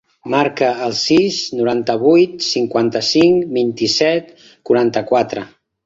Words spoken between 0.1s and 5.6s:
Marca el sis, noranta-vuit, cinquanta-cinc, vint-i-set, quaranta-quatre.